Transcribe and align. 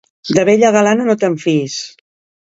De 0.35 0.45
vella 0.47 0.69
galana, 0.75 1.05
no 1.09 1.15
te'n 1.25 1.35
fiïs. 1.43 1.77